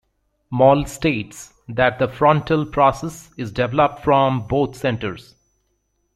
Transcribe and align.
Mall 0.49 0.85
states 0.87 1.53
that 1.67 1.99
the 1.99 2.07
frontal 2.07 2.65
process 2.65 3.29
is 3.37 3.51
developed 3.51 4.03
from 4.03 4.47
both 4.47 4.75
centers. 4.75 5.35